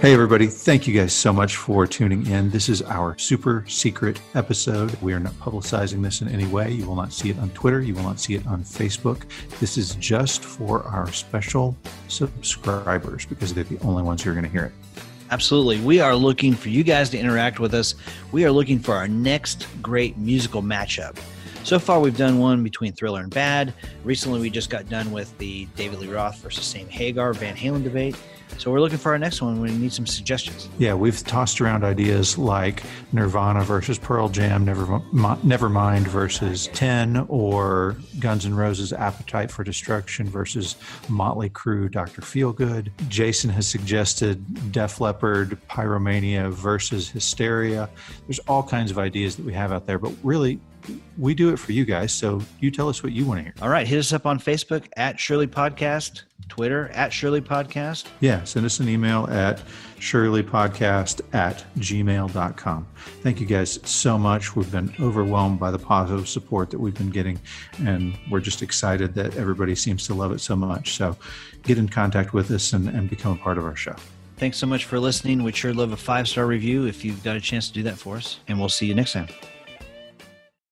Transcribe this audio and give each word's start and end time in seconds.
Hey, 0.00 0.14
everybody. 0.14 0.46
Thank 0.46 0.86
you 0.86 0.94
guys 0.94 1.12
so 1.12 1.32
much 1.32 1.56
for 1.56 1.84
tuning 1.84 2.24
in. 2.28 2.50
This 2.50 2.68
is 2.68 2.82
our 2.82 3.18
super 3.18 3.64
secret 3.66 4.20
episode. 4.36 4.94
We 5.02 5.12
are 5.12 5.18
not 5.18 5.32
publicizing 5.40 6.04
this 6.04 6.22
in 6.22 6.28
any 6.28 6.46
way. 6.46 6.70
You 6.70 6.86
will 6.86 6.94
not 6.94 7.12
see 7.12 7.30
it 7.30 7.38
on 7.40 7.50
Twitter. 7.50 7.80
You 7.80 7.94
will 7.94 8.04
not 8.04 8.20
see 8.20 8.36
it 8.36 8.46
on 8.46 8.62
Facebook. 8.62 9.24
This 9.58 9.76
is 9.76 9.96
just 9.96 10.44
for 10.44 10.84
our 10.84 11.10
special 11.10 11.76
subscribers 12.06 13.26
because 13.26 13.52
they're 13.52 13.64
the 13.64 13.80
only 13.80 14.04
ones 14.04 14.22
who 14.22 14.30
are 14.30 14.34
going 14.34 14.44
to 14.44 14.50
hear 14.50 14.66
it. 14.66 14.72
Absolutely. 15.32 15.80
We 15.80 15.98
are 15.98 16.14
looking 16.14 16.54
for 16.54 16.68
you 16.68 16.84
guys 16.84 17.10
to 17.10 17.18
interact 17.18 17.58
with 17.58 17.74
us. 17.74 17.96
We 18.30 18.44
are 18.44 18.52
looking 18.52 18.78
for 18.78 18.94
our 18.94 19.08
next 19.08 19.66
great 19.82 20.16
musical 20.16 20.62
matchup. 20.62 21.18
So 21.64 21.78
far, 21.78 22.00
we've 22.00 22.16
done 22.16 22.38
one 22.38 22.62
between 22.62 22.92
Thriller 22.92 23.20
and 23.20 23.32
Bad. 23.32 23.74
Recently, 24.02 24.40
we 24.40 24.48
just 24.48 24.70
got 24.70 24.88
done 24.88 25.12
with 25.12 25.36
the 25.38 25.66
David 25.76 25.98
Lee 25.98 26.08
Roth 26.08 26.38
versus 26.38 26.64
Sam 26.64 26.88
Hagar 26.88 27.34
Van 27.34 27.54
Halen 27.54 27.84
debate. 27.84 28.16
So 28.56 28.72
we're 28.72 28.80
looking 28.80 28.98
for 28.98 29.12
our 29.12 29.18
next 29.18 29.42
one. 29.42 29.60
We 29.60 29.70
need 29.70 29.92
some 29.92 30.06
suggestions. 30.06 30.68
Yeah, 30.78 30.94
we've 30.94 31.22
tossed 31.24 31.60
around 31.60 31.84
ideas 31.84 32.38
like 32.38 32.82
Nirvana 33.12 33.62
versus 33.62 33.98
Pearl 33.98 34.28
Jam, 34.28 34.64
Never, 34.64 34.86
Nevermind 34.86 36.08
versus 36.08 36.68
Ten, 36.68 37.24
or 37.28 37.96
Guns 38.18 38.46
N' 38.46 38.54
Roses 38.54 38.92
Appetite 38.92 39.50
for 39.50 39.62
Destruction 39.62 40.26
versus 40.26 40.76
Motley 41.08 41.50
Crue 41.50 41.90
Dr. 41.90 42.22
Feelgood. 42.22 42.90
Jason 43.08 43.50
has 43.50 43.68
suggested 43.68 44.72
Def 44.72 45.00
Leppard 45.00 45.58
Pyromania 45.68 46.50
versus 46.50 47.08
Hysteria. 47.08 47.88
There's 48.26 48.40
all 48.40 48.62
kinds 48.62 48.90
of 48.90 48.98
ideas 48.98 49.36
that 49.36 49.44
we 49.44 49.52
have 49.52 49.72
out 49.72 49.86
there, 49.86 49.98
but 49.98 50.12
really, 50.22 50.58
we 51.16 51.34
do 51.34 51.52
it 51.52 51.58
for 51.58 51.72
you 51.72 51.84
guys. 51.84 52.12
So 52.12 52.40
you 52.60 52.70
tell 52.70 52.88
us 52.88 53.02
what 53.02 53.12
you 53.12 53.26
want 53.26 53.38
to 53.38 53.44
hear. 53.44 53.54
All 53.62 53.68
right. 53.68 53.86
Hit 53.86 53.98
us 53.98 54.12
up 54.12 54.26
on 54.26 54.38
Facebook 54.38 54.86
at 54.96 55.18
Shirley 55.18 55.46
Podcast, 55.46 56.22
Twitter 56.48 56.88
at 56.94 57.12
Shirley 57.12 57.40
Podcast. 57.40 58.06
Yeah. 58.20 58.44
Send 58.44 58.66
us 58.66 58.80
an 58.80 58.88
email 58.88 59.26
at 59.30 59.62
shirleypodcast 59.98 61.20
at 61.34 61.64
gmail.com. 61.78 62.86
Thank 63.22 63.40
you 63.40 63.46
guys 63.46 63.78
so 63.88 64.18
much. 64.18 64.54
We've 64.56 64.70
been 64.70 64.94
overwhelmed 65.00 65.58
by 65.58 65.70
the 65.70 65.78
positive 65.78 66.28
support 66.28 66.70
that 66.70 66.78
we've 66.78 66.94
been 66.94 67.10
getting, 67.10 67.40
and 67.84 68.16
we're 68.30 68.40
just 68.40 68.62
excited 68.62 69.14
that 69.14 69.36
everybody 69.36 69.74
seems 69.74 70.06
to 70.06 70.14
love 70.14 70.32
it 70.32 70.40
so 70.40 70.56
much. 70.56 70.94
So 70.94 71.16
get 71.62 71.78
in 71.78 71.88
contact 71.88 72.32
with 72.32 72.50
us 72.50 72.72
and, 72.72 72.88
and 72.88 73.10
become 73.10 73.32
a 73.32 73.42
part 73.42 73.58
of 73.58 73.64
our 73.64 73.76
show. 73.76 73.96
Thanks 74.36 74.56
so 74.56 74.66
much 74.66 74.84
for 74.84 75.00
listening. 75.00 75.42
We'd 75.42 75.56
sure 75.56 75.74
love 75.74 75.92
a 75.92 75.96
five 75.96 76.28
star 76.28 76.46
review 76.46 76.86
if 76.86 77.04
you've 77.04 77.24
got 77.24 77.36
a 77.36 77.40
chance 77.40 77.68
to 77.68 77.74
do 77.74 77.82
that 77.84 77.98
for 77.98 78.16
us. 78.16 78.38
And 78.46 78.58
we'll 78.58 78.68
see 78.68 78.86
you 78.86 78.94
next 78.94 79.12
time. 79.12 79.28